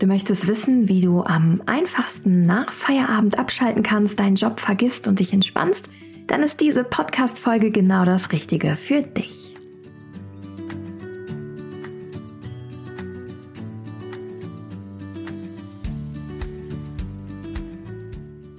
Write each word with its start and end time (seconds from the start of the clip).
Du 0.00 0.08
möchtest 0.08 0.48
wissen, 0.48 0.88
wie 0.88 1.00
du 1.00 1.22
am 1.22 1.62
einfachsten 1.66 2.46
nach 2.46 2.72
Feierabend 2.72 3.38
abschalten 3.38 3.84
kannst, 3.84 4.18
deinen 4.18 4.34
Job 4.34 4.58
vergisst 4.58 5.06
und 5.06 5.20
dich 5.20 5.32
entspannst? 5.32 5.88
Dann 6.26 6.42
ist 6.42 6.60
diese 6.60 6.82
Podcast-Folge 6.82 7.70
genau 7.70 8.04
das 8.04 8.32
Richtige 8.32 8.74
für 8.74 9.02
dich. 9.02 9.54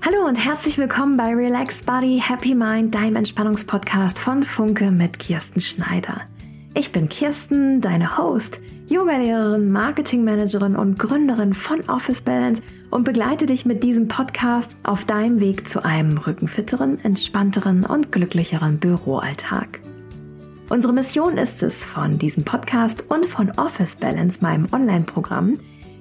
Hallo 0.05 0.25
und 0.25 0.35
herzlich 0.35 0.77
willkommen 0.77 1.17
bei 1.17 1.35
Relax 1.35 1.81
Body 1.81 2.23
Happy 2.25 2.55
Mind, 2.55 2.95
deinem 2.95 3.17
Entspannungspodcast 3.17 4.17
von 4.17 4.43
Funke 4.43 4.89
mit 4.89 5.19
Kirsten 5.19 5.59
Schneider. 5.59 6.21
Ich 6.75 6.93
bin 6.93 7.09
Kirsten, 7.09 7.81
deine 7.81 8.17
Host 8.17 8.61
Yogalehrerin, 8.87 9.71
Marketingmanagerin 9.71 10.75
und 10.75 10.99
Gründerin 10.99 11.55
von 11.55 11.81
Office 11.89 12.21
Balance 12.21 12.61
und 12.91 13.03
begleite 13.03 13.47
dich 13.47 13.65
mit 13.65 13.83
diesem 13.83 14.07
Podcast 14.07 14.75
auf 14.83 15.05
deinem 15.05 15.39
Weg 15.39 15.67
zu 15.67 15.83
einem 15.83 16.19
rückenfitteren, 16.19 17.03
entspannteren 17.03 17.83
und 17.83 18.11
glücklicheren 18.11 18.77
Büroalltag. 18.77 19.79
Unsere 20.69 20.93
Mission 20.93 21.37
ist 21.37 21.63
es, 21.63 21.83
von 21.83 22.19
diesem 22.19 22.43
Podcast 22.43 23.05
und 23.09 23.25
von 23.25 23.51
Office 23.57 23.95
Balance, 23.95 24.39
meinem 24.43 24.67
Online-Programm, 24.71 25.59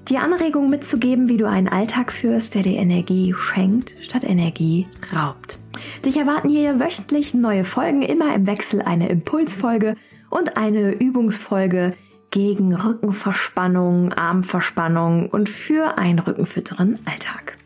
die 0.09 0.19
Anregung 0.19 0.69
mitzugeben, 0.69 1.30
wie 1.30 1.39
du 1.39 1.48
einen 1.48 1.69
Alltag 1.69 2.12
führst, 2.12 2.55
der 2.55 2.62
dir 2.62 2.77
Energie 2.77 3.33
schenkt, 3.34 3.95
statt 4.03 4.25
Energie 4.25 4.87
raubt. 5.14 5.59
Dich 6.05 6.19
erwarten 6.19 6.51
hier 6.51 6.78
wöchentlich 6.78 7.33
neue 7.33 7.64
Folgen, 7.64 8.03
immer 8.03 8.34
im 8.34 8.47
Wechsel 8.47 8.83
eine 8.83 9.09
Impulsfolge 9.09 9.95
und 10.28 10.59
eine 10.59 10.92
Übungsfolge, 10.92 11.95
gegen 12.34 12.74
Rückenverspannung, 12.74 14.12
Armverspannung 14.12 15.29
und 15.29 15.48
für 15.48 15.98
einen 15.98 16.19
rückenfitteren 16.19 16.98
Alltag. 17.05 17.56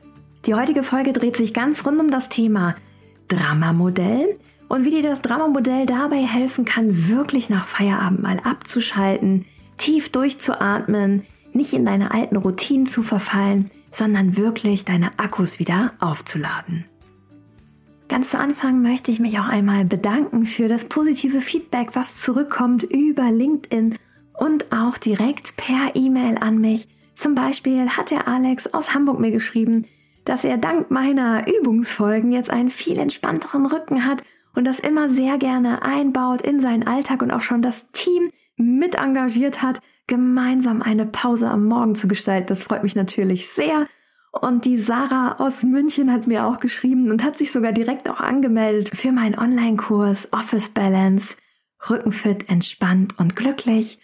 Die 0.44 0.54
heutige 0.54 0.82
Folge 0.82 1.14
dreht 1.14 1.38
sich 1.38 1.54
ganz 1.54 1.86
rund 1.86 1.98
um 1.98 2.10
das 2.10 2.28
Thema 2.28 2.76
Drama-Modell 3.28 4.38
und 4.68 4.84
wie 4.84 4.90
dir 4.90 5.02
das 5.02 5.22
Drama-Modell 5.22 5.86
dabei 5.86 6.18
helfen 6.18 6.66
kann, 6.66 7.08
wirklich 7.08 7.48
nach 7.48 7.64
Feierabend 7.64 8.22
mal 8.22 8.40
abzuschalten, 8.44 9.46
tief 9.78 10.12
durchzuatmen, 10.12 11.22
nicht 11.54 11.72
in 11.72 11.86
deine 11.86 12.10
alten 12.12 12.36
Routinen 12.36 12.84
zu 12.84 13.02
verfallen, 13.02 13.70
sondern 13.90 14.36
wirklich 14.36 14.84
deine 14.84 15.18
Akkus 15.18 15.58
wieder 15.58 15.94
aufzuladen. 15.98 16.84
Ganz 18.10 18.32
zu 18.32 18.38
Anfang 18.38 18.82
möchte 18.82 19.10
ich 19.10 19.18
mich 19.18 19.38
auch 19.38 19.48
einmal 19.48 19.86
bedanken 19.86 20.44
für 20.44 20.68
das 20.68 20.84
positive 20.84 21.40
Feedback, 21.40 21.90
was 21.94 22.20
zurückkommt 22.20 22.82
über 22.82 23.30
LinkedIn 23.30 23.94
und 24.38 24.72
auch 24.72 24.96
direkt 24.98 25.56
per 25.56 25.94
E-Mail 25.94 26.38
an 26.38 26.58
mich. 26.58 26.88
Zum 27.14 27.34
Beispiel 27.34 27.90
hat 27.90 28.10
der 28.10 28.28
Alex 28.28 28.72
aus 28.72 28.94
Hamburg 28.94 29.18
mir 29.18 29.32
geschrieben, 29.32 29.86
dass 30.24 30.44
er 30.44 30.56
dank 30.56 30.90
meiner 30.90 31.46
Übungsfolgen 31.48 32.32
jetzt 32.32 32.50
einen 32.50 32.70
viel 32.70 32.98
entspannteren 32.98 33.66
Rücken 33.66 34.04
hat 34.04 34.22
und 34.54 34.64
das 34.64 34.78
immer 34.78 35.08
sehr 35.08 35.38
gerne 35.38 35.82
einbaut 35.82 36.42
in 36.42 36.60
seinen 36.60 36.86
Alltag 36.86 37.22
und 37.22 37.30
auch 37.30 37.40
schon 37.40 37.62
das 37.62 37.90
Team 37.92 38.30
mit 38.56 38.94
engagiert 38.94 39.62
hat, 39.62 39.80
gemeinsam 40.06 40.82
eine 40.82 41.06
Pause 41.06 41.50
am 41.50 41.64
Morgen 41.66 41.94
zu 41.94 42.08
gestalten. 42.08 42.48
Das 42.48 42.62
freut 42.62 42.82
mich 42.82 42.94
natürlich 42.94 43.48
sehr. 43.48 43.86
Und 44.30 44.64
die 44.64 44.76
Sarah 44.76 45.36
aus 45.38 45.62
München 45.62 46.12
hat 46.12 46.26
mir 46.26 46.46
auch 46.46 46.58
geschrieben 46.60 47.10
und 47.10 47.24
hat 47.24 47.38
sich 47.38 47.50
sogar 47.50 47.72
direkt 47.72 48.08
auch 48.10 48.20
angemeldet 48.20 48.90
für 48.94 49.10
meinen 49.10 49.38
Online-Kurs 49.38 50.32
Office 50.32 50.68
Balance, 50.68 51.36
Rückenfit, 51.88 52.48
entspannt 52.48 53.18
und 53.18 53.34
glücklich 53.34 53.98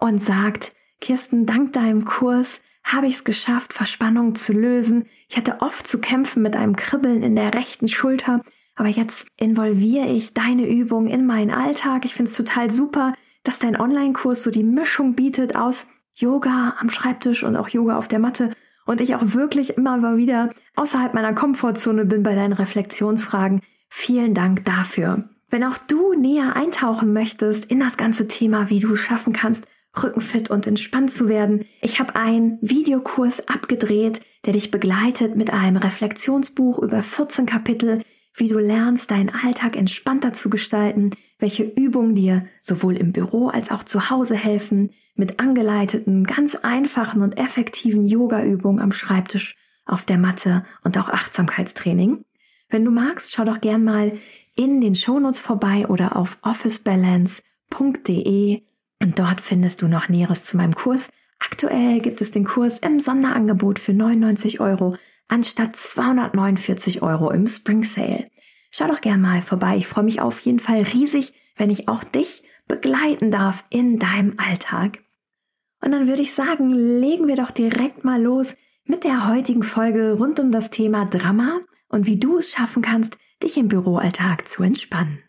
und 0.00 0.20
sagt, 0.20 0.72
Kirsten, 1.00 1.46
dank 1.46 1.72
deinem 1.72 2.04
Kurs 2.04 2.60
habe 2.82 3.06
ich 3.06 3.14
es 3.16 3.24
geschafft, 3.24 3.72
Verspannung 3.72 4.34
zu 4.34 4.52
lösen. 4.52 5.06
Ich 5.28 5.36
hatte 5.36 5.60
oft 5.60 5.86
zu 5.86 6.00
kämpfen 6.00 6.42
mit 6.42 6.56
einem 6.56 6.76
Kribbeln 6.76 7.22
in 7.22 7.36
der 7.36 7.54
rechten 7.54 7.88
Schulter, 7.88 8.42
aber 8.74 8.88
jetzt 8.88 9.26
involviere 9.36 10.06
ich 10.06 10.34
deine 10.34 10.68
Übung 10.68 11.06
in 11.06 11.26
meinen 11.26 11.50
Alltag. 11.50 12.04
Ich 12.04 12.14
finde 12.14 12.30
es 12.30 12.36
total 12.36 12.70
super, 12.70 13.14
dass 13.44 13.58
dein 13.58 13.78
Online-Kurs 13.78 14.42
so 14.42 14.50
die 14.50 14.64
Mischung 14.64 15.14
bietet 15.14 15.56
aus 15.56 15.86
Yoga 16.14 16.76
am 16.78 16.90
Schreibtisch 16.90 17.44
und 17.44 17.56
auch 17.56 17.68
Yoga 17.68 17.96
auf 17.96 18.08
der 18.08 18.18
Matte 18.18 18.52
und 18.86 19.00
ich 19.00 19.14
auch 19.14 19.34
wirklich 19.34 19.76
immer 19.76 19.96
mal 19.96 20.16
wieder 20.16 20.50
außerhalb 20.76 21.14
meiner 21.14 21.34
Komfortzone 21.34 22.04
bin 22.04 22.22
bei 22.22 22.34
deinen 22.34 22.52
Reflexionsfragen. 22.52 23.60
Vielen 23.88 24.34
Dank 24.34 24.64
dafür. 24.64 25.28
Wenn 25.48 25.64
auch 25.64 25.78
du 25.78 26.14
näher 26.14 26.56
eintauchen 26.56 27.12
möchtest 27.12 27.64
in 27.66 27.80
das 27.80 27.96
ganze 27.96 28.28
Thema, 28.28 28.70
wie 28.70 28.80
du 28.80 28.94
es 28.94 29.00
schaffen 29.00 29.32
kannst, 29.32 29.66
rückenfit 30.02 30.50
und 30.50 30.66
entspannt 30.66 31.10
zu 31.10 31.28
werden. 31.28 31.64
Ich 31.80 32.00
habe 32.00 32.16
einen 32.16 32.58
Videokurs 32.60 33.48
abgedreht, 33.48 34.20
der 34.44 34.52
dich 34.52 34.70
begleitet 34.70 35.36
mit 35.36 35.52
einem 35.52 35.76
Reflexionsbuch 35.76 36.78
über 36.78 37.02
14 37.02 37.46
Kapitel, 37.46 38.02
wie 38.34 38.48
du 38.48 38.58
lernst, 38.58 39.10
deinen 39.10 39.30
Alltag 39.30 39.76
entspannter 39.76 40.32
zu 40.32 40.50
gestalten, 40.50 41.10
welche 41.38 41.64
Übungen 41.64 42.14
dir 42.14 42.46
sowohl 42.62 42.96
im 42.96 43.12
Büro 43.12 43.48
als 43.48 43.70
auch 43.70 43.82
zu 43.82 44.10
Hause 44.10 44.36
helfen, 44.36 44.90
mit 45.14 45.40
angeleiteten, 45.40 46.24
ganz 46.24 46.54
einfachen 46.54 47.22
und 47.22 47.36
effektiven 47.36 48.06
Yoga-Übungen 48.06 48.80
am 48.80 48.92
Schreibtisch, 48.92 49.56
auf 49.84 50.04
der 50.04 50.18
Matte 50.18 50.64
und 50.84 50.96
auch 50.98 51.08
Achtsamkeitstraining. 51.08 52.24
Wenn 52.68 52.84
du 52.84 52.92
magst, 52.92 53.32
schau 53.32 53.44
doch 53.44 53.60
gern 53.60 53.82
mal 53.82 54.12
in 54.54 54.80
den 54.80 54.94
Shownotes 54.94 55.40
vorbei 55.40 55.88
oder 55.88 56.16
auf 56.16 56.38
officebalance.de 56.42 58.62
und 59.02 59.18
dort 59.18 59.40
findest 59.40 59.82
du 59.82 59.88
noch 59.88 60.08
Näheres 60.08 60.44
zu 60.44 60.56
meinem 60.56 60.74
Kurs. 60.74 61.10
Aktuell 61.38 62.00
gibt 62.00 62.20
es 62.20 62.30
den 62.30 62.44
Kurs 62.44 62.78
im 62.78 63.00
Sonderangebot 63.00 63.78
für 63.78 63.94
99 63.94 64.60
Euro 64.60 64.96
anstatt 65.30 65.76
249 65.76 67.02
Euro 67.02 67.30
im 67.30 67.46
Spring 67.46 67.82
Sale. 67.84 68.30
Schau 68.70 68.86
doch 68.88 69.00
gerne 69.00 69.22
mal 69.22 69.42
vorbei. 69.42 69.76
Ich 69.76 69.86
freue 69.86 70.04
mich 70.04 70.20
auf 70.20 70.40
jeden 70.40 70.58
Fall 70.58 70.82
riesig, 70.82 71.32
wenn 71.56 71.70
ich 71.70 71.88
auch 71.88 72.04
dich 72.04 72.42
begleiten 72.68 73.30
darf 73.30 73.64
in 73.70 73.98
deinem 73.98 74.34
Alltag. 74.36 74.98
Und 75.82 75.92
dann 75.92 76.08
würde 76.08 76.22
ich 76.22 76.34
sagen, 76.34 76.70
legen 76.70 77.26
wir 77.26 77.36
doch 77.36 77.50
direkt 77.50 78.04
mal 78.04 78.20
los 78.20 78.54
mit 78.84 79.04
der 79.04 79.28
heutigen 79.28 79.62
Folge 79.62 80.12
rund 80.12 80.38
um 80.40 80.52
das 80.52 80.70
Thema 80.70 81.06
Drama 81.06 81.60
und 81.88 82.06
wie 82.06 82.18
du 82.18 82.38
es 82.38 82.50
schaffen 82.50 82.82
kannst, 82.82 83.16
dich 83.42 83.56
im 83.56 83.68
Büroalltag 83.68 84.46
zu 84.46 84.62
entspannen. 84.62 85.22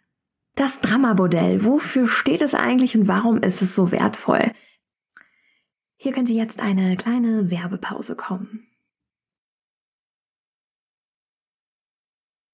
Das 0.62 0.80
Drama-Modell, 0.80 1.66
wofür 1.66 2.08
steht 2.08 2.44
es 2.44 2.54
eigentlich 2.54 2.96
und 2.96 3.08
warum 3.08 3.42
ist 3.42 3.64
es 3.64 3.74
so 3.74 3.92
wertvoll? 3.92 4.52
Hier 5.96 6.12
könnte 6.12 6.34
jetzt 6.34 6.60
eine 6.60 6.96
kleine 6.98 7.50
Werbepause 7.50 8.16
kommen. 8.16 8.68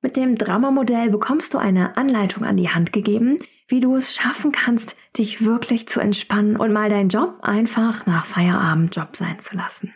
Mit 0.02 0.16
dem 0.16 0.36
Drama-Modell 0.36 1.10
bekommst 1.10 1.54
du 1.54 1.58
eine 1.58 1.98
Anleitung 1.98 2.46
an 2.46 2.56
die 2.56 2.70
Hand 2.70 2.94
gegeben, 2.94 3.40
wie 3.68 3.82
du 3.82 3.98
es 3.98 4.16
schaffen 4.16 4.54
kannst, 4.54 4.96
dich 5.18 5.44
wirklich 5.44 5.90
zu 5.90 6.00
entspannen 6.00 6.56
und 6.56 6.72
mal 6.72 6.88
deinen 6.88 7.10
Job 7.10 7.40
einfach 7.42 8.06
nach 8.06 8.24
Feierabend 8.24 8.96
Job 8.96 9.18
sein 9.18 9.40
zu 9.40 9.58
lassen. 9.58 9.94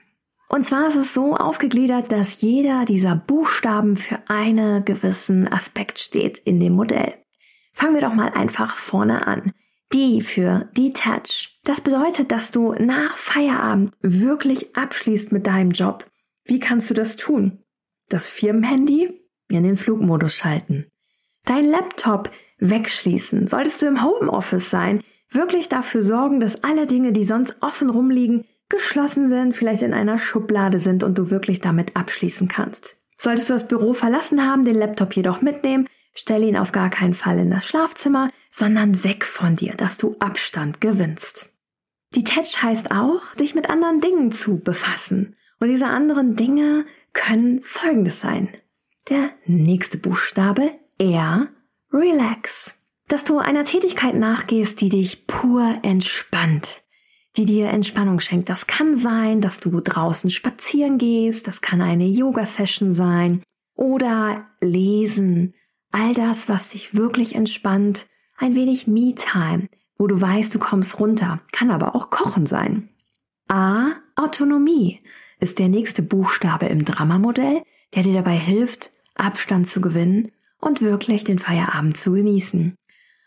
Und 0.49 0.65
zwar 0.65 0.85
ist 0.85 0.97
es 0.97 1.13
so 1.13 1.37
aufgegliedert, 1.37 2.11
dass 2.11 2.41
jeder 2.41 2.83
dieser 2.83 3.15
Buchstaben 3.15 3.95
für 3.95 4.19
einen 4.27 4.83
gewissen 4.83 5.47
Aspekt 5.47 5.97
steht 5.97 6.39
in 6.39 6.59
dem 6.59 6.73
Modell. 6.73 7.20
Fangen 7.81 7.95
wir 7.95 8.01
doch 8.01 8.13
mal 8.13 8.29
einfach 8.29 8.75
vorne 8.75 9.25
an. 9.25 9.53
D 9.91 10.21
für 10.21 10.69
Detach. 10.77 11.49
Das 11.63 11.81
bedeutet, 11.81 12.31
dass 12.31 12.51
du 12.51 12.73
nach 12.73 13.17
Feierabend 13.17 13.89
wirklich 14.01 14.75
abschließt 14.75 15.31
mit 15.31 15.47
deinem 15.47 15.71
Job. 15.71 16.05
Wie 16.45 16.59
kannst 16.59 16.91
du 16.91 16.93
das 16.93 17.15
tun? 17.15 17.63
Das 18.07 18.27
Firmenhandy 18.27 19.19
in 19.49 19.63
den 19.63 19.77
Flugmodus 19.77 20.35
schalten. 20.35 20.85
Dein 21.45 21.65
Laptop 21.65 22.29
wegschließen. 22.59 23.47
Solltest 23.47 23.81
du 23.81 23.87
im 23.87 24.03
Homeoffice 24.03 24.69
sein, 24.69 25.01
wirklich 25.31 25.67
dafür 25.67 26.03
sorgen, 26.03 26.39
dass 26.39 26.63
alle 26.63 26.85
Dinge, 26.85 27.13
die 27.13 27.23
sonst 27.23 27.57
offen 27.61 27.89
rumliegen, 27.89 28.45
geschlossen 28.69 29.29
sind, 29.29 29.55
vielleicht 29.55 29.81
in 29.81 29.95
einer 29.95 30.19
Schublade 30.19 30.79
sind 30.79 31.03
und 31.03 31.17
du 31.17 31.31
wirklich 31.31 31.61
damit 31.61 31.95
abschließen 31.95 32.47
kannst. 32.47 32.97
Solltest 33.17 33.49
du 33.49 33.53
das 33.53 33.67
Büro 33.67 33.93
verlassen 33.93 34.47
haben, 34.47 34.65
den 34.65 34.75
Laptop 34.75 35.15
jedoch 35.15 35.41
mitnehmen, 35.41 35.87
Stell 36.13 36.43
ihn 36.43 36.57
auf 36.57 36.71
gar 36.71 36.89
keinen 36.89 37.13
Fall 37.13 37.39
in 37.39 37.49
das 37.49 37.65
Schlafzimmer, 37.65 38.29
sondern 38.49 39.03
weg 39.03 39.23
von 39.23 39.55
dir, 39.55 39.73
dass 39.75 39.97
du 39.97 40.15
Abstand 40.19 40.81
gewinnst. 40.81 41.49
Detach 42.15 42.61
heißt 42.61 42.91
auch, 42.91 43.35
dich 43.35 43.55
mit 43.55 43.69
anderen 43.69 44.01
Dingen 44.01 44.31
zu 44.31 44.59
befassen. 44.59 45.37
Und 45.59 45.69
diese 45.69 45.87
anderen 45.87 46.35
Dinge 46.35 46.85
können 47.13 47.61
folgendes 47.63 48.19
sein. 48.19 48.49
Der 49.09 49.29
nächste 49.45 49.97
Buchstabe, 49.97 50.71
R, 50.97 51.47
Relax. 51.93 52.77
Dass 53.07 53.23
du 53.23 53.39
einer 53.39 53.63
Tätigkeit 53.63 54.15
nachgehst, 54.15 54.81
die 54.81 54.89
dich 54.89 55.27
pur 55.27 55.79
entspannt, 55.83 56.83
die 57.37 57.45
dir 57.45 57.69
Entspannung 57.69 58.19
schenkt. 58.19 58.49
Das 58.49 58.67
kann 58.67 58.95
sein, 58.95 59.41
dass 59.41 59.59
du 59.59 59.79
draußen 59.79 60.29
spazieren 60.29 60.97
gehst, 60.97 61.47
das 61.47 61.61
kann 61.61 61.81
eine 61.81 62.05
Yoga-Session 62.05 62.93
sein 62.93 63.43
oder 63.75 64.47
lesen, 64.61 65.53
all 65.91 66.13
das, 66.13 66.49
was 66.49 66.69
dich 66.69 66.95
wirklich 66.95 67.35
entspannt, 67.35 68.07
ein 68.37 68.55
wenig 68.55 68.87
Me-Time, 68.87 69.67
wo 69.97 70.07
du 70.07 70.19
weißt, 70.19 70.53
du 70.53 70.59
kommst 70.59 70.99
runter, 70.99 71.41
kann 71.51 71.69
aber 71.69 71.95
auch 71.95 72.09
Kochen 72.09 72.45
sein. 72.45 72.89
A. 73.47 73.91
Autonomie. 74.15 74.99
ist 75.39 75.57
der 75.57 75.69
nächste 75.69 76.03
Buchstabe 76.03 76.67
im 76.67 76.85
Drama-Modell, 76.85 77.63
der 77.95 78.03
dir 78.03 78.13
dabei 78.13 78.37
hilft, 78.37 78.91
Abstand 79.15 79.67
zu 79.67 79.81
gewinnen 79.81 80.31
und 80.59 80.81
wirklich 80.81 81.23
den 81.23 81.39
Feierabend 81.39 81.97
zu 81.97 82.13
genießen. 82.13 82.75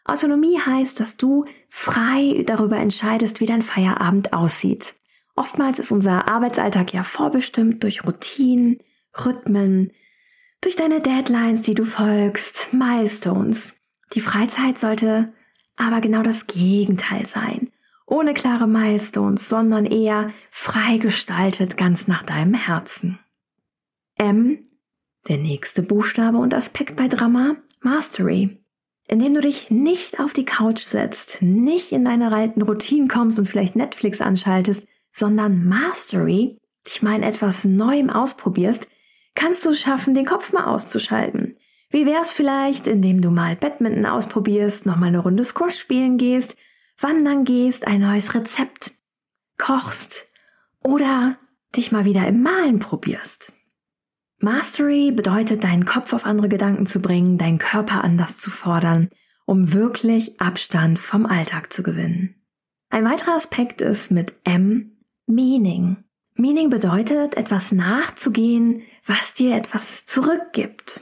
Autonomie 0.04 0.58
heißt, 0.58 1.00
dass 1.00 1.16
du 1.16 1.44
frei 1.68 2.44
darüber 2.46 2.76
entscheidest, 2.76 3.40
wie 3.40 3.46
dein 3.46 3.62
Feierabend 3.62 4.32
aussieht. 4.32 4.94
Oftmals 5.34 5.78
ist 5.78 5.90
unser 5.90 6.28
Arbeitsalltag 6.28 6.92
ja 6.92 7.02
vorbestimmt 7.02 7.82
durch 7.82 8.04
Routinen, 8.04 8.78
Rhythmen, 9.24 9.92
durch 10.64 10.76
deine 10.76 11.00
Deadlines, 11.00 11.60
die 11.62 11.74
du 11.74 11.84
folgst, 11.84 12.72
Milestones. 12.72 13.74
Die 14.14 14.20
Freizeit 14.20 14.78
sollte 14.78 15.32
aber 15.76 16.00
genau 16.00 16.22
das 16.22 16.46
Gegenteil 16.46 17.26
sein. 17.26 17.70
Ohne 18.06 18.32
klare 18.32 18.66
Milestones, 18.66 19.48
sondern 19.48 19.84
eher 19.84 20.32
frei 20.50 20.98
gestaltet, 20.98 21.76
ganz 21.76 22.08
nach 22.08 22.22
deinem 22.22 22.54
Herzen. 22.54 23.18
M, 24.16 24.58
der 25.28 25.38
nächste 25.38 25.82
Buchstabe 25.82 26.38
und 26.38 26.54
Aspekt 26.54 26.96
bei 26.96 27.08
Drama, 27.08 27.56
Mastery. 27.80 28.58
Indem 29.06 29.34
du 29.34 29.40
dich 29.42 29.70
nicht 29.70 30.18
auf 30.18 30.32
die 30.32 30.46
Couch 30.46 30.80
setzt, 30.80 31.42
nicht 31.42 31.92
in 31.92 32.06
deine 32.06 32.32
alten 32.32 32.62
Routinen 32.62 33.08
kommst 33.08 33.38
und 33.38 33.48
vielleicht 33.48 33.76
Netflix 33.76 34.22
anschaltest, 34.22 34.86
sondern 35.12 35.66
Mastery, 35.66 36.58
dich 36.86 37.02
mal 37.02 37.16
in 37.16 37.22
etwas 37.22 37.64
Neuem 37.66 38.08
ausprobierst, 38.08 38.86
kannst 39.34 39.64
du 39.66 39.74
schaffen, 39.74 40.14
den 40.14 40.26
Kopf 40.26 40.52
mal 40.52 40.64
auszuschalten. 40.64 41.56
Wie 41.90 42.06
wär's 42.06 42.32
vielleicht, 42.32 42.86
indem 42.86 43.20
du 43.20 43.30
mal 43.30 43.56
Badminton 43.56 44.06
ausprobierst, 44.06 44.86
nochmal 44.86 45.08
eine 45.08 45.20
Runde 45.20 45.44
Squash 45.44 45.78
spielen 45.78 46.18
gehst, 46.18 46.56
wandern 46.98 47.44
gehst, 47.44 47.86
ein 47.86 48.00
neues 48.00 48.34
Rezept 48.34 48.92
kochst 49.58 50.26
oder 50.82 51.36
dich 51.76 51.92
mal 51.92 52.04
wieder 52.04 52.26
im 52.26 52.42
Malen 52.42 52.78
probierst. 52.78 53.52
Mastery 54.38 55.10
bedeutet, 55.10 55.64
deinen 55.64 55.84
Kopf 55.84 56.12
auf 56.12 56.24
andere 56.26 56.48
Gedanken 56.48 56.86
zu 56.86 57.00
bringen, 57.00 57.38
deinen 57.38 57.58
Körper 57.58 58.04
anders 58.04 58.38
zu 58.38 58.50
fordern, 58.50 59.10
um 59.46 59.72
wirklich 59.72 60.40
Abstand 60.40 60.98
vom 60.98 61.26
Alltag 61.26 61.72
zu 61.72 61.82
gewinnen. 61.82 62.34
Ein 62.90 63.04
weiterer 63.04 63.34
Aspekt 63.34 63.82
ist 63.82 64.10
mit 64.10 64.34
M 64.44 64.96
Meaning. 65.26 66.04
Meaning 66.36 66.68
bedeutet, 66.68 67.36
etwas 67.36 67.70
nachzugehen, 67.70 68.82
was 69.06 69.34
dir 69.34 69.54
etwas 69.54 70.04
zurückgibt. 70.04 71.00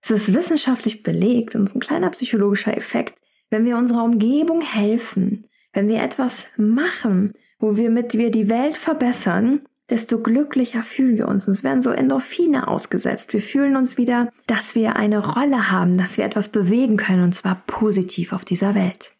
Es 0.00 0.10
ist 0.10 0.34
wissenschaftlich 0.34 1.02
belegt 1.02 1.54
und 1.54 1.74
ein 1.74 1.80
kleiner 1.80 2.10
psychologischer 2.10 2.76
Effekt, 2.76 3.14
wenn 3.50 3.64
wir 3.64 3.76
unserer 3.76 4.04
Umgebung 4.04 4.60
helfen, 4.60 5.40
wenn 5.72 5.88
wir 5.88 6.02
etwas 6.02 6.46
machen, 6.56 7.34
wo 7.58 7.76
wir 7.76 7.90
mit 7.90 8.14
wir 8.14 8.30
die 8.30 8.48
Welt 8.48 8.76
verbessern, 8.76 9.62
desto 9.90 10.20
glücklicher 10.20 10.82
fühlen 10.82 11.18
wir 11.18 11.28
uns. 11.28 11.48
Es 11.48 11.62
werden 11.62 11.82
so 11.82 11.90
Endorphine 11.90 12.68
ausgesetzt. 12.68 13.32
Wir 13.32 13.40
fühlen 13.40 13.76
uns 13.76 13.98
wieder, 13.98 14.32
dass 14.46 14.74
wir 14.74 14.96
eine 14.96 15.18
Rolle 15.18 15.70
haben, 15.70 15.98
dass 15.98 16.18
wir 16.18 16.24
etwas 16.24 16.48
bewegen 16.48 16.96
können 16.96 17.24
und 17.24 17.34
zwar 17.34 17.62
positiv 17.66 18.32
auf 18.32 18.44
dieser 18.44 18.74
Welt. 18.74 19.12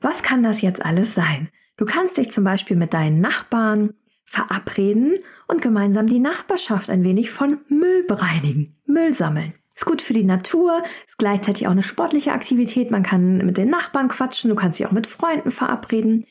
Was 0.00 0.22
kann 0.22 0.42
das 0.42 0.62
jetzt 0.62 0.84
alles 0.84 1.14
sein? 1.14 1.48
Du 1.76 1.86
kannst 1.86 2.18
dich 2.18 2.30
zum 2.30 2.44
Beispiel 2.44 2.76
mit 2.76 2.94
deinen 2.94 3.20
Nachbarn 3.20 3.94
verabreden 4.24 5.18
und 5.46 5.62
gemeinsam 5.62 6.06
die 6.06 6.18
Nachbarschaft 6.18 6.90
ein 6.90 7.04
wenig 7.04 7.30
von 7.30 7.58
Müll 7.68 8.04
bereinigen, 8.04 8.76
Müll 8.86 9.12
sammeln. 9.12 9.54
Ist 9.76 9.86
gut 9.86 10.02
für 10.02 10.14
die 10.14 10.24
Natur, 10.24 10.82
ist 11.06 11.18
gleichzeitig 11.18 11.66
auch 11.66 11.72
eine 11.72 11.82
sportliche 11.82 12.32
Aktivität. 12.32 12.90
Man 12.90 13.02
kann 13.02 13.38
mit 13.38 13.56
den 13.56 13.70
Nachbarn 13.70 14.08
quatschen, 14.08 14.50
du 14.50 14.56
kannst 14.56 14.78
dich 14.78 14.86
auch 14.86 14.92
mit 14.92 15.08
Freunden 15.08 15.50
verabreden. 15.50 16.26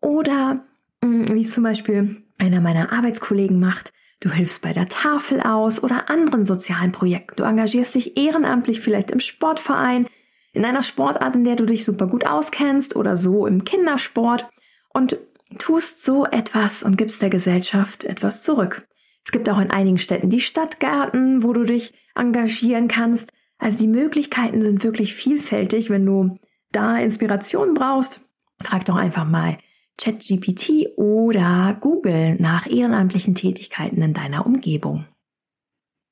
Oder, 0.00 0.64
mm, 1.00 1.24
wie 1.32 1.40
es 1.40 1.52
zum 1.52 1.64
Beispiel 1.64 2.22
einer 2.38 2.60
meiner 2.60 2.92
Arbeitskollegen 2.92 3.58
macht, 3.58 3.92
du 4.20 4.30
hilfst 4.30 4.60
bei 4.60 4.74
der 4.74 4.88
Tafel 4.88 5.40
aus 5.40 5.82
oder 5.82 6.10
anderen 6.10 6.44
sozialen 6.44 6.92
Projekten. 6.92 7.36
Du 7.36 7.44
engagierst 7.44 7.94
dich 7.94 8.18
ehrenamtlich 8.18 8.80
vielleicht 8.80 9.10
im 9.10 9.20
Sportverein, 9.20 10.06
in 10.52 10.66
einer 10.66 10.82
Sportart, 10.82 11.34
in 11.34 11.44
der 11.44 11.56
du 11.56 11.64
dich 11.64 11.86
super 11.86 12.06
gut 12.06 12.26
auskennst 12.26 12.94
oder 12.94 13.16
so 13.16 13.46
im 13.46 13.64
Kindersport 13.64 14.50
und 14.92 15.16
tust 15.58 16.04
so 16.04 16.26
etwas 16.26 16.82
und 16.82 16.98
gibst 16.98 17.22
der 17.22 17.30
Gesellschaft 17.30 18.04
etwas 18.04 18.42
zurück. 18.42 18.86
Es 19.24 19.32
gibt 19.32 19.48
auch 19.48 19.60
in 19.60 19.70
einigen 19.70 19.98
Städten 19.98 20.30
die 20.30 20.40
Stadtgärten, 20.40 21.42
wo 21.42 21.52
du 21.52 21.64
dich 21.64 21.94
engagieren 22.14 22.88
kannst. 22.88 23.32
Also 23.58 23.78
die 23.78 23.88
Möglichkeiten 23.88 24.60
sind 24.60 24.82
wirklich 24.82 25.14
vielfältig. 25.14 25.90
Wenn 25.90 26.04
du 26.04 26.38
da 26.72 26.98
Inspiration 26.98 27.74
brauchst, 27.74 28.20
frag 28.62 28.84
doch 28.84 28.96
einfach 28.96 29.24
mal 29.24 29.58
ChatGPT 29.98 30.96
oder 30.96 31.76
Google 31.80 32.36
nach 32.40 32.66
ehrenamtlichen 32.66 33.34
Tätigkeiten 33.34 34.02
in 34.02 34.14
deiner 34.14 34.46
Umgebung. 34.46 35.06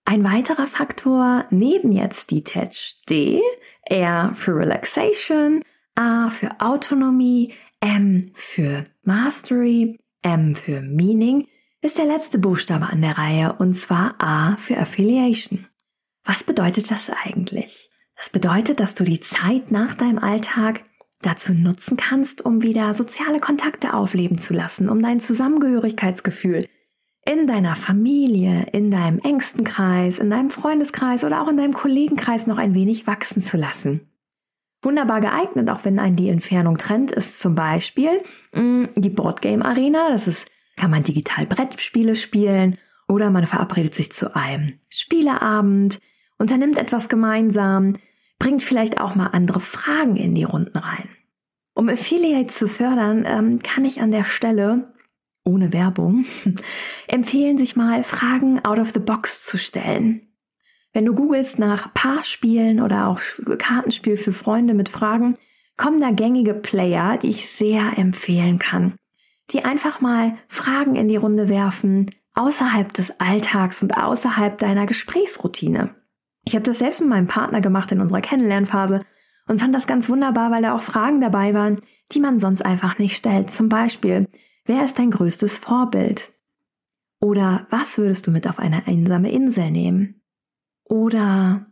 Ein 0.04 0.25
weiterer 0.25 0.66
Faktor 0.66 1.44
neben 1.50 1.92
jetzt 1.92 2.31
die 2.31 2.42
Detach 2.42 2.96
D, 3.08 3.40
R 3.84 4.32
für 4.34 4.56
Relaxation, 4.56 5.62
A 5.94 6.28
für 6.31 6.60
Autonomie, 6.60 7.54
M 7.81 8.31
für 8.35 8.85
Mastery, 9.05 9.99
M 10.23 10.55
für 10.55 10.82
Meaning 10.82 11.47
ist 11.81 11.97
der 11.97 12.05
letzte 12.05 12.38
Buchstabe 12.38 12.87
an 12.87 13.00
der 13.00 13.17
Reihe 13.17 13.55
und 13.55 13.73
zwar 13.73 14.17
A 14.19 14.56
für 14.59 14.77
Affiliation. 14.77 15.67
Was 16.23 16.44
bedeutet 16.44 16.91
das 16.91 17.11
eigentlich? 17.25 17.91
Das 18.17 18.29
bedeutet, 18.29 18.81
dass 18.81 18.94
du 18.94 19.05
die 19.05 19.21
Zeit 19.21 19.71
nach 19.71 19.94
deinem 19.94 20.19
Alltag 20.19 20.85
dazu 21.23 21.55
nutzen 21.55 21.97
kannst, 21.97 22.44
um 22.44 22.62
wieder 22.62 22.93
soziale 22.93 23.41
Kontakte 23.41 23.94
aufleben 23.94 24.38
zu 24.38 24.53
lassen, 24.53 24.91
um 24.91 25.00
dein 25.00 25.21
Zusammengehörigkeitsgefühl 25.21 26.69
in 27.25 27.47
deiner 27.47 27.76
Familie, 27.76 28.67
in 28.73 28.91
deinem 28.91 29.21
engsten 29.21 29.65
Kreis, 29.65 30.19
in 30.19 30.29
deinem 30.29 30.50
Freundeskreis 30.50 31.25
oder 31.25 31.43
auch 31.43 31.49
in 31.49 31.56
deinem 31.56 31.75
Kollegenkreis 31.75 32.47
noch 32.47 32.59
ein 32.59 32.75
wenig 32.75 33.06
wachsen 33.06 33.41
zu 33.41 33.56
lassen. 33.56 34.10
Wunderbar 34.82 35.21
geeignet, 35.21 35.69
auch 35.69 35.85
wenn 35.85 35.99
ein 35.99 36.17
die 36.17 36.31
Entfernung 36.31 36.79
trennt, 36.79 37.12
ist 37.12 37.41
zum 37.41 37.55
Beispiel 37.55 38.23
mh, 38.53 38.62
mm, 38.62 38.88
die 38.97 39.11
Boardgame 39.11 39.65
Arena. 39.65 40.09
Das 40.11 40.27
ist, 40.27 40.49
kann 40.77 40.91
man 40.91 41.03
digital 41.03 41.47
Brettspiele 41.47 42.17
spielen 42.17 42.79
oder 43.06 43.31
man 43.31 43.47
verabredet 43.47 43.94
sich 43.94 44.11
zu 44.12 44.35
einem 44.35 44.79
Spieleabend, 44.88 45.99
unternimmt 46.38 46.79
etwas 46.79 47.09
gemeinsam, 47.09 47.97
bringt 48.38 48.62
vielleicht 48.62 49.00
auch 49.00 49.15
mal 49.15 49.29
andere 49.29 49.61
Fragen 49.61 50.17
in 50.17 50.35
die 50.35 50.44
Runden 50.44 50.79
rein. 50.79 51.09
Um 51.75 51.88
Affiliate 51.88 52.53
zu 52.53 52.67
fördern, 52.67 53.25
ähm, 53.26 53.59
kann 53.61 53.85
ich 53.85 54.00
an 54.00 54.11
der 54.11 54.25
Stelle 54.25 54.93
ohne 55.44 55.73
Werbung 55.73 56.25
empfehlen, 57.07 57.59
sich 57.59 57.76
mal 57.76 58.02
Fragen 58.02 58.64
out 58.64 58.78
of 58.78 58.90
the 58.90 59.00
box 59.00 59.45
zu 59.45 59.59
stellen. 59.59 60.23
Wenn 60.92 61.04
du 61.04 61.14
googelst 61.14 61.59
nach 61.59 61.94
Paarspielen 61.94 62.80
oder 62.80 63.06
auch 63.06 63.20
Kartenspiel 63.59 64.16
für 64.16 64.32
Freunde 64.32 64.75
mit 64.75 64.88
Fragen, 64.88 65.37
kommen 65.76 66.00
da 66.00 66.11
gängige 66.11 66.54
Player, 66.54 67.16
die 67.16 67.28
ich 67.28 67.49
sehr 67.49 67.97
empfehlen 67.97 68.59
kann. 68.59 68.97
Die 69.50 69.64
einfach 69.64 70.00
mal 70.00 70.37
Fragen 70.49 70.97
in 70.97 71.09
die 71.09 71.16
Runde 71.16 71.49
werfen, 71.49 72.11
außerhalb 72.35 72.92
des 72.92 73.18
Alltags 73.20 73.82
und 73.82 73.97
außerhalb 73.97 74.59
deiner 74.59 74.87
Gesprächsroutine. 74.87 75.94
Ich 76.44 76.54
habe 76.54 76.64
das 76.64 76.78
selbst 76.78 77.00
mit 77.00 77.11
meinem 77.11 77.26
Partner 77.26 77.61
gemacht 77.61 77.92
in 77.92 78.00
unserer 78.00 78.20
Kennenlernphase 78.20 79.02
und 79.47 79.61
fand 79.61 79.75
das 79.75 79.87
ganz 79.87 80.09
wunderbar, 80.09 80.50
weil 80.50 80.62
da 80.62 80.75
auch 80.75 80.80
Fragen 80.80 81.20
dabei 81.20 81.54
waren, 81.54 81.80
die 82.12 82.20
man 82.20 82.38
sonst 82.38 82.64
einfach 82.64 82.99
nicht 82.99 83.16
stellt. 83.16 83.50
Zum 83.50 83.68
Beispiel, 83.68 84.28
wer 84.64 84.85
ist 84.85 84.99
dein 84.99 85.11
größtes 85.11 85.56
Vorbild? 85.56 86.32
Oder 87.20 87.66
was 87.70 87.99
würdest 87.99 88.26
du 88.26 88.30
mit 88.30 88.49
auf 88.49 88.59
eine 88.59 88.87
einsame 88.87 89.30
Insel 89.30 89.70
nehmen? 89.70 90.20
Oder 90.90 91.66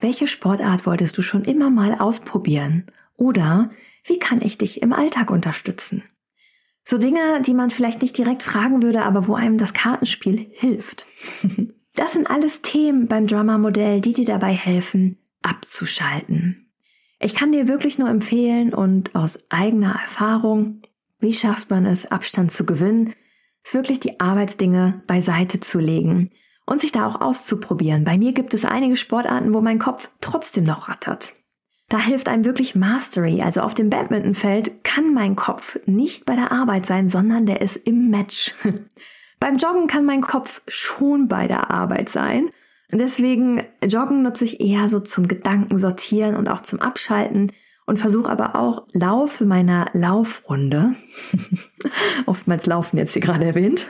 welche 0.00 0.26
Sportart 0.26 0.86
wolltest 0.86 1.18
du 1.18 1.22
schon 1.22 1.44
immer 1.44 1.68
mal 1.68 1.94
ausprobieren? 1.94 2.86
Oder 3.16 3.70
wie 4.04 4.18
kann 4.18 4.40
ich 4.40 4.56
dich 4.56 4.80
im 4.80 4.94
Alltag 4.94 5.30
unterstützen? 5.30 6.02
So 6.86 6.96
Dinge, 6.96 7.42
die 7.42 7.52
man 7.52 7.68
vielleicht 7.68 8.00
nicht 8.00 8.16
direkt 8.16 8.42
fragen 8.42 8.82
würde, 8.82 9.02
aber 9.02 9.26
wo 9.26 9.34
einem 9.34 9.58
das 9.58 9.74
Kartenspiel 9.74 10.50
hilft. 10.52 11.06
Das 11.94 12.12
sind 12.12 12.30
alles 12.30 12.62
Themen 12.62 13.08
beim 13.08 13.26
Drama-Modell, 13.26 14.00
die 14.00 14.12
dir 14.12 14.24
dabei 14.24 14.52
helfen, 14.52 15.18
abzuschalten. 15.42 16.70
Ich 17.18 17.34
kann 17.34 17.50
dir 17.50 17.66
wirklich 17.66 17.98
nur 17.98 18.08
empfehlen 18.08 18.72
und 18.72 19.16
aus 19.16 19.36
eigener 19.50 19.98
Erfahrung, 20.00 20.82
wie 21.18 21.32
schafft 21.32 21.70
man 21.70 21.86
es, 21.86 22.06
Abstand 22.06 22.52
zu 22.52 22.64
gewinnen, 22.64 23.14
ist 23.64 23.74
wirklich 23.74 23.98
die 23.98 24.20
Arbeitsdinge 24.20 25.02
beiseite 25.08 25.58
zu 25.58 25.80
legen 25.80 26.30
und 26.68 26.80
sich 26.80 26.92
da 26.92 27.06
auch 27.06 27.20
auszuprobieren. 27.20 28.04
Bei 28.04 28.18
mir 28.18 28.32
gibt 28.32 28.54
es 28.54 28.64
einige 28.64 28.96
Sportarten, 28.96 29.54
wo 29.54 29.60
mein 29.60 29.78
Kopf 29.78 30.10
trotzdem 30.20 30.64
noch 30.64 30.88
rattert. 30.88 31.34
Da 31.88 31.98
hilft 31.98 32.28
einem 32.28 32.44
wirklich 32.44 32.74
Mastery. 32.74 33.40
Also 33.40 33.62
auf 33.62 33.74
dem 33.74 33.88
Badmintonfeld 33.88 34.84
kann 34.84 35.14
mein 35.14 35.36
Kopf 35.36 35.78
nicht 35.86 36.26
bei 36.26 36.36
der 36.36 36.52
Arbeit 36.52 36.84
sein, 36.84 37.08
sondern 37.08 37.46
der 37.46 37.62
ist 37.62 37.76
im 37.76 38.10
Match. 38.10 38.54
Beim 39.40 39.56
Joggen 39.56 39.86
kann 39.86 40.04
mein 40.04 40.20
Kopf 40.20 40.62
schon 40.68 41.28
bei 41.28 41.46
der 41.46 41.70
Arbeit 41.70 42.08
sein. 42.10 42.50
Und 42.90 42.98
deswegen 42.98 43.62
Joggen 43.82 44.22
nutze 44.22 44.44
ich 44.44 44.60
eher 44.60 44.88
so 44.88 45.00
zum 45.00 45.28
Gedanken 45.28 45.78
sortieren 45.78 46.36
und 46.36 46.48
auch 46.48 46.60
zum 46.60 46.80
Abschalten. 46.80 47.52
und 47.86 47.98
versuche 47.98 48.28
aber 48.28 48.54
auch 48.54 48.86
Laufe 48.92 49.46
meiner 49.46 49.86
Laufrunde, 49.94 50.94
oftmals 52.26 52.66
Laufen 52.66 52.98
jetzt 52.98 53.14
hier 53.14 53.22
gerade 53.22 53.46
erwähnt, 53.46 53.86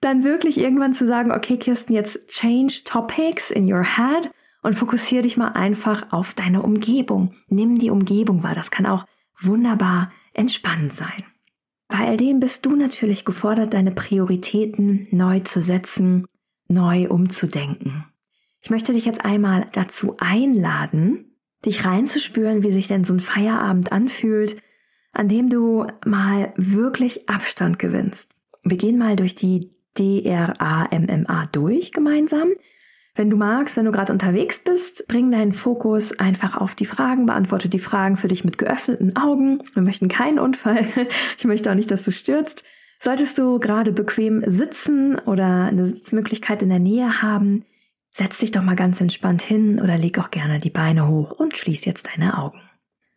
dann 0.00 0.24
wirklich 0.24 0.58
irgendwann 0.58 0.94
zu 0.94 1.06
sagen, 1.06 1.32
okay 1.32 1.56
Kirsten, 1.56 1.92
jetzt 1.92 2.28
change 2.28 2.82
topics 2.84 3.50
in 3.50 3.72
your 3.72 3.84
head 3.84 4.30
und 4.62 4.74
fokussiere 4.74 5.22
dich 5.22 5.36
mal 5.36 5.52
einfach 5.52 6.12
auf 6.12 6.34
deine 6.34 6.62
Umgebung. 6.62 7.34
Nimm 7.48 7.78
die 7.78 7.90
Umgebung 7.90 8.42
wahr, 8.42 8.54
das 8.54 8.70
kann 8.70 8.86
auch 8.86 9.04
wunderbar 9.40 10.12
entspannend 10.34 10.92
sein. 10.92 11.22
Bei 11.88 12.06
all 12.06 12.16
dem 12.16 12.38
bist 12.38 12.66
du 12.66 12.76
natürlich 12.76 13.24
gefordert, 13.24 13.74
deine 13.74 13.92
Prioritäten 13.92 15.08
neu 15.10 15.40
zu 15.40 15.62
setzen, 15.62 16.26
neu 16.68 17.08
umzudenken. 17.08 18.04
Ich 18.60 18.70
möchte 18.70 18.92
dich 18.92 19.04
jetzt 19.04 19.24
einmal 19.24 19.68
dazu 19.72 20.16
einladen, 20.18 21.36
dich 21.64 21.84
reinzuspüren, 21.84 22.62
wie 22.62 22.72
sich 22.72 22.88
denn 22.88 23.04
so 23.04 23.14
ein 23.14 23.20
Feierabend 23.20 23.90
anfühlt, 23.90 24.60
an 25.12 25.28
dem 25.28 25.48
du 25.48 25.86
mal 26.04 26.52
wirklich 26.56 27.28
Abstand 27.28 27.78
gewinnst. 27.78 28.30
Wir 28.62 28.76
gehen 28.76 28.98
mal 28.98 29.16
durch 29.16 29.34
die 29.34 29.77
DRA-MMA 29.96 31.46
durch 31.52 31.92
gemeinsam. 31.92 32.48
Wenn 33.14 33.30
du 33.30 33.36
magst, 33.36 33.76
wenn 33.76 33.84
du 33.84 33.90
gerade 33.90 34.12
unterwegs 34.12 34.60
bist, 34.60 35.08
bring 35.08 35.32
deinen 35.32 35.52
Fokus 35.52 36.16
einfach 36.20 36.56
auf 36.56 36.76
die 36.76 36.84
Fragen, 36.84 37.26
beantworte 37.26 37.68
die 37.68 37.80
Fragen 37.80 38.16
für 38.16 38.28
dich 38.28 38.44
mit 38.44 38.58
geöffneten 38.58 39.16
Augen. 39.16 39.60
Wir 39.74 39.82
möchten 39.82 40.08
keinen 40.08 40.38
Unfall. 40.38 40.86
Ich 41.38 41.44
möchte 41.44 41.70
auch 41.70 41.74
nicht, 41.74 41.90
dass 41.90 42.04
du 42.04 42.12
stürzt. 42.12 42.62
Solltest 43.00 43.38
du 43.38 43.58
gerade 43.58 43.92
bequem 43.92 44.42
sitzen 44.46 45.18
oder 45.18 45.64
eine 45.64 45.86
Sitzmöglichkeit 45.86 46.62
in 46.62 46.68
der 46.68 46.78
Nähe 46.78 47.22
haben, 47.22 47.64
setz 48.12 48.38
dich 48.38 48.52
doch 48.52 48.62
mal 48.62 48.76
ganz 48.76 49.00
entspannt 49.00 49.42
hin 49.42 49.80
oder 49.80 49.98
leg 49.98 50.18
auch 50.18 50.30
gerne 50.30 50.58
die 50.58 50.70
Beine 50.70 51.08
hoch 51.08 51.32
und 51.32 51.56
schließ 51.56 51.84
jetzt 51.84 52.08
deine 52.12 52.38
Augen. 52.38 52.60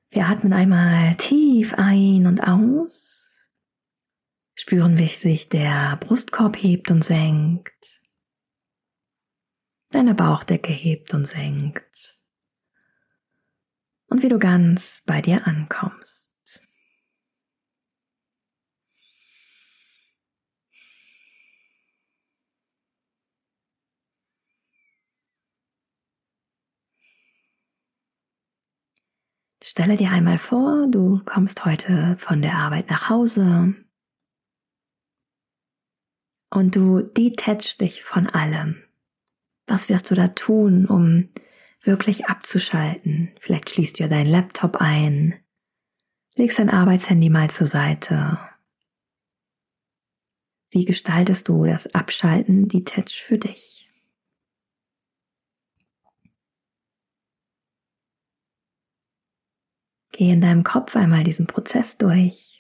Wir 0.10 0.28
atmen 0.28 0.54
einmal 0.54 1.16
tief 1.16 1.74
ein 1.76 2.28
und 2.28 2.42
aus. 2.42 3.11
Spüren, 4.62 5.00
wie 5.00 5.08
sich 5.08 5.50
der 5.50 5.98
Brustkorb 5.98 6.56
hebt 6.56 6.92
und 6.92 7.04
senkt. 7.04 8.00
Deine 9.90 10.14
Bauchdecke 10.14 10.72
hebt 10.72 11.16
und 11.16 11.26
senkt. 11.26 12.22
Und 14.06 14.22
wie 14.22 14.30
du 14.30 14.38
ganz 14.38 15.02
bei 15.04 15.20
dir 15.20 15.48
ankommst. 15.48 16.32
Stelle 29.64 29.98
dir 29.98 30.12
einmal 30.12 30.38
vor, 30.38 30.86
du 30.88 31.24
kommst 31.26 31.66
heute 31.66 32.16
von 32.20 32.44
der 32.44 32.54
Arbeit 32.58 32.92
nach 32.92 33.10
Hause 33.10 33.74
und 36.52 36.76
du 36.76 37.02
detachst 37.02 37.82
dich 37.82 38.04
von 38.04 38.28
allem. 38.28 38.84
Was 39.66 39.90
wirst 39.90 40.12
du 40.12 40.16
da 40.16 40.28
tun, 40.28 40.86
um 40.86 41.30
wirklich 41.82 42.26
abzuschalten? 42.28 43.32
Vielleicht 43.40 43.70
schließt 43.70 43.98
du 43.98 44.04
ja 44.04 44.10
deinen 44.10 44.30
Laptop 44.30 44.78
ein, 44.78 45.40
legst 46.36 46.60
dein 46.60 46.70
Arbeitshandy 46.70 47.30
mal 47.30 47.50
zur 47.50 47.68
Seite. 47.68 48.38
Wie 50.70 50.86
gestaltest 50.86 51.48
du 51.48 51.66
das 51.66 51.94
Abschalten, 51.94 52.68
Detach 52.68 53.10
für 53.10 53.38
dich? 53.38 53.90
Geh 60.12 60.32
in 60.32 60.42
deinem 60.42 60.64
Kopf 60.64 60.96
einmal 60.96 61.24
diesen 61.24 61.48
Prozess 61.48 61.98
durch. 61.98 62.51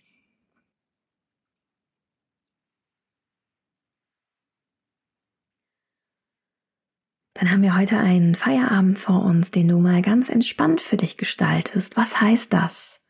Dann 7.41 7.49
haben 7.49 7.63
wir 7.63 7.75
heute 7.75 7.97
einen 7.97 8.35
Feierabend 8.35 8.99
vor 8.99 9.25
uns, 9.25 9.49
den 9.49 9.67
du 9.67 9.79
mal 9.79 10.03
ganz 10.03 10.29
entspannt 10.29 10.79
für 10.79 10.95
dich 10.95 11.17
gestaltest. 11.17 11.97
Was 11.97 12.21
heißt 12.21 12.53
das? 12.53 13.01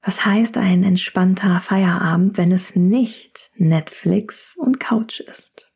Was 0.00 0.24
heißt 0.24 0.56
ein 0.56 0.82
entspannter 0.82 1.60
Feierabend, 1.60 2.38
wenn 2.38 2.50
es 2.50 2.74
nicht 2.74 3.50
Netflix 3.56 4.56
und 4.56 4.80
Couch 4.80 5.20
ist? 5.20 5.70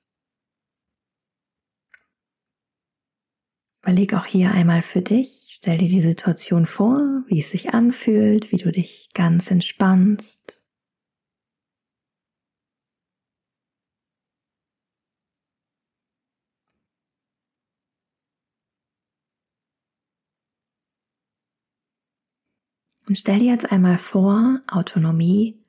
Überleg 3.82 4.14
auch 4.14 4.24
hier 4.24 4.52
einmal 4.52 4.80
für 4.80 5.02
dich, 5.02 5.48
stell 5.50 5.76
dir 5.76 5.90
die 5.90 6.00
Situation 6.00 6.64
vor, 6.64 7.22
wie 7.26 7.40
es 7.40 7.50
sich 7.50 7.74
anfühlt, 7.74 8.50
wie 8.50 8.56
du 8.56 8.72
dich 8.72 9.10
ganz 9.12 9.50
entspannst. 9.50 10.57
Und 23.08 23.16
stell 23.16 23.38
dir 23.38 23.52
jetzt 23.52 23.72
einmal 23.72 23.96
vor, 23.96 24.60
Autonomie, 24.66 25.64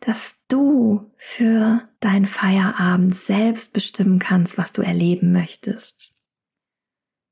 dass 0.00 0.44
du 0.48 1.12
für 1.16 1.88
deinen 2.00 2.26
Feierabend 2.26 3.14
selbst 3.14 3.72
bestimmen 3.72 4.18
kannst, 4.18 4.58
was 4.58 4.72
du 4.72 4.82
erleben 4.82 5.30
möchtest. 5.30 6.12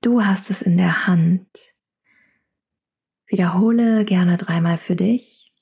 Du 0.03 0.25
hast 0.25 0.51
es 0.51 0.63
in 0.63 0.77
der 0.77 1.09
Hand. 1.09 1.49
Wiederhole 3.27 4.05
gerne 4.05 4.37
dreimal 4.37 4.79
für 4.79 4.95
dich. 4.95 5.53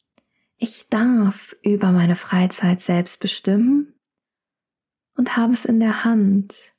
Ich 0.59 0.89
darf 0.89 1.57
über 1.63 1.93
meine 1.93 2.15
Freizeit 2.15 2.83
selbst 2.83 3.21
bestimmen 3.21 3.95
und 5.15 5.39
habe 5.39 5.55
es 5.55 5.65
in 5.65 5.81
der 5.81 6.05
Hand, 6.05 6.75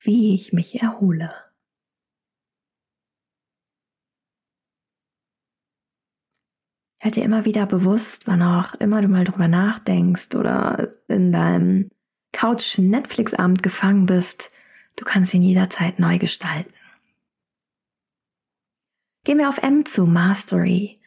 wie 0.00 0.34
ich 0.34 0.52
mich 0.52 0.80
erhole. 0.80 1.45
Werd 7.06 7.14
dir 7.14 7.24
immer 7.24 7.44
wieder 7.44 7.66
bewusst, 7.66 8.26
wann 8.26 8.42
auch 8.42 8.74
immer 8.74 9.00
du 9.00 9.06
mal 9.06 9.22
drüber 9.22 9.46
nachdenkst 9.46 10.34
oder 10.34 10.88
in 11.06 11.30
deinem 11.30 11.88
Couch-Netflix-Abend 12.32 13.62
gefangen 13.62 14.06
bist, 14.06 14.50
du 14.96 15.04
kannst 15.04 15.32
ihn 15.32 15.42
jederzeit 15.42 16.00
neu 16.00 16.18
gestalten. 16.18 16.74
Gehen 19.22 19.38
wir 19.38 19.48
auf 19.48 19.58
M 19.58 19.86
zu 19.86 20.04
Mastery. 20.04 20.98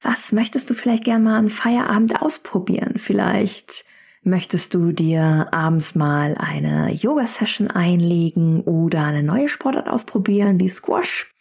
Was 0.00 0.30
möchtest 0.30 0.70
du 0.70 0.74
vielleicht 0.74 1.02
gerne 1.02 1.24
mal 1.24 1.36
an 1.36 1.50
Feierabend 1.50 2.22
ausprobieren? 2.22 2.98
Vielleicht 2.98 3.86
möchtest 4.22 4.72
du 4.72 4.92
dir 4.92 5.48
abends 5.50 5.96
mal 5.96 6.36
eine 6.38 6.92
Yoga-Session 6.92 7.72
einlegen 7.72 8.60
oder 8.60 9.02
eine 9.02 9.24
neue 9.24 9.48
Sportart 9.48 9.88
ausprobieren 9.88 10.60
wie 10.60 10.68
Squash 10.68 11.33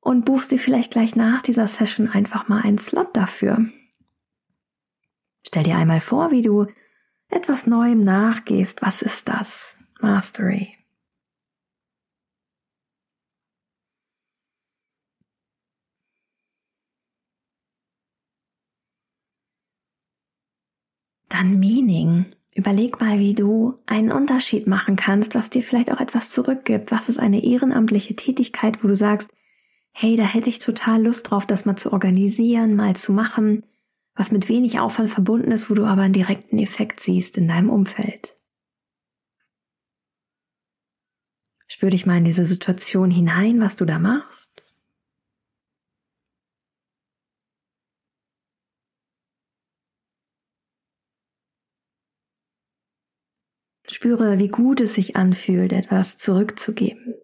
und 0.00 0.24
buchst 0.24 0.50
dir 0.50 0.58
vielleicht 0.58 0.92
gleich 0.92 1.14
nach 1.16 1.42
dieser 1.42 1.66
Session 1.66 2.08
einfach 2.08 2.48
mal 2.48 2.62
einen 2.62 2.78
Slot 2.78 3.16
dafür. 3.16 3.66
Stell 5.46 5.62
dir 5.64 5.76
einmal 5.76 6.00
vor, 6.00 6.30
wie 6.30 6.42
du 6.42 6.66
etwas 7.28 7.66
Neuem 7.66 8.00
nachgehst. 8.00 8.82
Was 8.82 9.02
ist 9.02 9.28
das? 9.28 9.78
Mastery. 10.00 10.76
Dann 21.28 21.58
Meaning. 21.58 22.34
Überleg 22.54 23.00
mal, 23.00 23.18
wie 23.20 23.34
du 23.34 23.76
einen 23.86 24.10
Unterschied 24.10 24.66
machen 24.66 24.96
kannst, 24.96 25.34
was 25.34 25.50
dir 25.50 25.62
vielleicht 25.62 25.92
auch 25.92 26.00
etwas 26.00 26.30
zurückgibt. 26.30 26.90
Was 26.90 27.08
ist 27.08 27.18
eine 27.18 27.44
ehrenamtliche 27.44 28.16
Tätigkeit, 28.16 28.82
wo 28.82 28.88
du 28.88 28.96
sagst, 28.96 29.30
hey, 29.92 30.16
da 30.16 30.24
hätte 30.24 30.48
ich 30.48 30.58
total 30.58 31.02
Lust 31.02 31.30
drauf, 31.30 31.46
das 31.46 31.64
mal 31.64 31.76
zu 31.76 31.92
organisieren, 31.92 32.76
mal 32.76 32.96
zu 32.96 33.12
machen, 33.12 33.64
was 34.14 34.30
mit 34.30 34.48
wenig 34.48 34.80
Aufwand 34.80 35.10
verbunden 35.10 35.50
ist, 35.52 35.70
wo 35.70 35.74
du 35.74 35.84
aber 35.84 36.02
einen 36.02 36.12
direkten 36.12 36.58
Effekt 36.58 37.00
siehst 37.00 37.36
in 37.36 37.48
deinem 37.48 37.70
Umfeld. 37.70 38.36
Spür 41.66 41.90
dich 41.90 42.04
mal 42.04 42.18
in 42.18 42.24
diese 42.24 42.46
Situation 42.46 43.10
hinein, 43.10 43.60
was 43.60 43.76
du 43.76 43.84
da 43.84 43.98
machst. 43.98 44.64
Spüre, 53.88 54.38
wie 54.38 54.48
gut 54.48 54.80
es 54.80 54.94
sich 54.94 55.16
anfühlt, 55.16 55.72
etwas 55.72 56.16
zurückzugeben. 56.16 57.14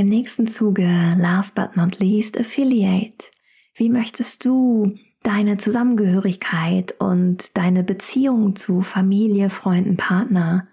Im 0.00 0.08
nächsten 0.08 0.48
Zuge, 0.48 1.14
last 1.18 1.54
but 1.54 1.76
not 1.76 1.98
least, 1.98 2.40
Affiliate. 2.40 3.26
Wie 3.74 3.90
möchtest 3.90 4.46
du 4.46 4.96
deine 5.22 5.58
Zusammengehörigkeit 5.58 6.94
und 6.98 7.54
deine 7.58 7.84
Beziehung 7.84 8.56
zu 8.56 8.80
Familie, 8.80 9.50
Freunden, 9.50 9.98
Partner 9.98 10.64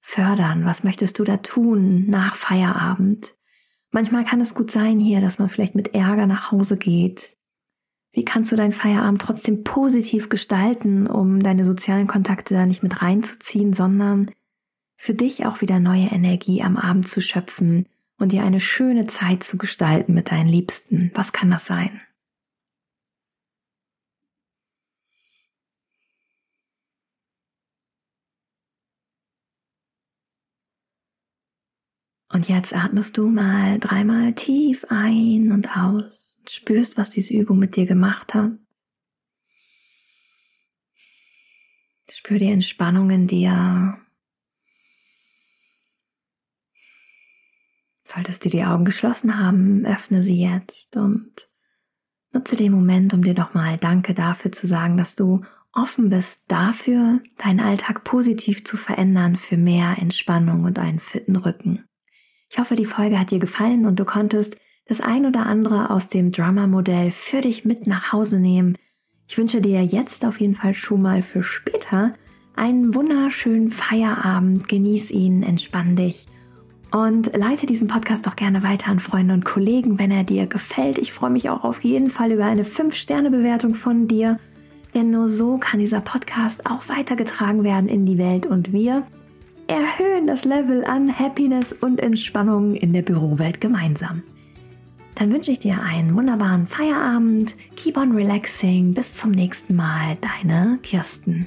fördern? 0.00 0.64
Was 0.64 0.84
möchtest 0.84 1.18
du 1.18 1.24
da 1.24 1.38
tun 1.38 2.08
nach 2.08 2.36
Feierabend? 2.36 3.34
Manchmal 3.90 4.22
kann 4.22 4.40
es 4.40 4.54
gut 4.54 4.70
sein 4.70 5.00
hier, 5.00 5.20
dass 5.20 5.40
man 5.40 5.48
vielleicht 5.48 5.74
mit 5.74 5.92
Ärger 5.92 6.26
nach 6.26 6.52
Hause 6.52 6.76
geht. 6.76 7.36
Wie 8.12 8.24
kannst 8.24 8.52
du 8.52 8.56
deinen 8.56 8.72
Feierabend 8.72 9.20
trotzdem 9.20 9.64
positiv 9.64 10.28
gestalten, 10.28 11.08
um 11.08 11.40
deine 11.40 11.64
sozialen 11.64 12.06
Kontakte 12.06 12.54
da 12.54 12.64
nicht 12.64 12.84
mit 12.84 13.02
reinzuziehen, 13.02 13.72
sondern 13.72 14.30
für 14.94 15.14
dich 15.14 15.46
auch 15.46 15.62
wieder 15.62 15.80
neue 15.80 16.06
Energie 16.12 16.62
am 16.62 16.76
Abend 16.76 17.08
zu 17.08 17.20
schöpfen 17.20 17.86
und 18.20 18.32
dir 18.32 18.44
eine 18.44 18.60
schöne 18.60 19.06
Zeit 19.06 19.42
zu 19.42 19.58
gestalten 19.58 20.14
mit 20.14 20.30
deinen 20.30 20.48
Liebsten? 20.48 21.10
Was 21.14 21.32
kann 21.32 21.50
das 21.50 21.66
sein? 21.66 22.00
Und 32.32 32.48
jetzt 32.48 32.72
atmest 32.74 33.16
du 33.16 33.28
mal 33.28 33.80
dreimal 33.80 34.34
tief 34.34 34.84
ein 34.88 35.50
und 35.50 35.76
aus 35.76 36.36
und 36.38 36.50
spürst, 36.50 36.96
was 36.96 37.10
diese 37.10 37.34
Übung 37.34 37.58
mit 37.58 37.74
dir 37.74 37.86
gemacht 37.86 38.34
hat. 38.34 38.52
Spür 42.08 42.38
die 42.38 42.52
Entspannung 42.52 43.10
in 43.10 43.26
dir. 43.26 43.98
Solltest 48.12 48.44
du 48.44 48.48
die 48.48 48.64
Augen 48.64 48.84
geschlossen 48.84 49.38
haben, 49.38 49.86
öffne 49.86 50.24
sie 50.24 50.42
jetzt 50.42 50.96
und 50.96 51.30
nutze 52.32 52.56
den 52.56 52.72
Moment, 52.72 53.14
um 53.14 53.22
dir 53.22 53.34
nochmal 53.34 53.78
Danke 53.78 54.14
dafür 54.14 54.50
zu 54.50 54.66
sagen, 54.66 54.96
dass 54.96 55.14
du 55.14 55.42
offen 55.72 56.08
bist 56.08 56.42
dafür, 56.48 57.20
deinen 57.38 57.60
Alltag 57.60 58.02
positiv 58.02 58.64
zu 58.64 58.76
verändern 58.76 59.36
für 59.36 59.56
mehr 59.56 59.96
Entspannung 59.98 60.64
und 60.64 60.80
einen 60.80 60.98
fitten 60.98 61.36
Rücken. 61.36 61.84
Ich 62.48 62.58
hoffe, 62.58 62.74
die 62.74 62.84
Folge 62.84 63.16
hat 63.16 63.30
dir 63.30 63.38
gefallen 63.38 63.86
und 63.86 64.00
du 64.00 64.04
konntest 64.04 64.56
das 64.86 65.00
ein 65.00 65.24
oder 65.24 65.46
andere 65.46 65.90
aus 65.90 66.08
dem 66.08 66.32
Drummer-Modell 66.32 67.12
für 67.12 67.42
dich 67.42 67.64
mit 67.64 67.86
nach 67.86 68.12
Hause 68.12 68.40
nehmen. 68.40 68.76
Ich 69.28 69.38
wünsche 69.38 69.60
dir 69.60 69.84
jetzt 69.84 70.24
auf 70.24 70.40
jeden 70.40 70.56
Fall 70.56 70.74
schon 70.74 71.00
mal 71.00 71.22
für 71.22 71.44
später 71.44 72.14
einen 72.56 72.92
wunderschönen 72.92 73.70
Feierabend. 73.70 74.66
Genieß 74.66 75.12
ihn, 75.12 75.44
entspann 75.44 75.94
dich 75.94 76.26
und 76.92 77.36
leite 77.36 77.66
diesen 77.66 77.88
Podcast 77.88 78.26
doch 78.26 78.36
gerne 78.36 78.62
weiter 78.62 78.90
an 78.90 79.00
Freunde 79.00 79.34
und 79.34 79.44
Kollegen, 79.44 79.98
wenn 79.98 80.10
er 80.10 80.24
dir 80.24 80.46
gefällt. 80.46 80.98
Ich 80.98 81.12
freue 81.12 81.30
mich 81.30 81.48
auch 81.50 81.64
auf 81.64 81.84
jeden 81.84 82.10
Fall 82.10 82.32
über 82.32 82.44
eine 82.44 82.64
5-Sterne-Bewertung 82.64 83.74
von 83.74 84.08
dir, 84.08 84.38
denn 84.94 85.10
nur 85.10 85.28
so 85.28 85.58
kann 85.58 85.80
dieser 85.80 86.00
Podcast 86.00 86.66
auch 86.66 86.88
weitergetragen 86.88 87.64
werden 87.64 87.88
in 87.88 88.06
die 88.06 88.18
Welt 88.18 88.46
und 88.46 88.72
wir 88.72 89.04
erhöhen 89.66 90.26
das 90.26 90.44
Level 90.44 90.84
an 90.84 91.16
Happiness 91.16 91.72
und 91.72 92.00
Entspannung 92.00 92.74
in 92.74 92.92
der 92.92 93.02
Bürowelt 93.02 93.60
gemeinsam. 93.60 94.22
Dann 95.14 95.32
wünsche 95.32 95.52
ich 95.52 95.58
dir 95.58 95.82
einen 95.82 96.16
wunderbaren 96.16 96.66
Feierabend. 96.66 97.54
Keep 97.76 97.98
on 97.98 98.12
relaxing. 98.12 98.94
Bis 98.94 99.14
zum 99.14 99.32
nächsten 99.32 99.76
Mal. 99.76 100.16
Deine 100.20 100.78
Kirsten. 100.82 101.46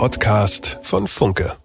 Podcast 0.00 0.78
von 0.80 1.06
Funke. 1.06 1.58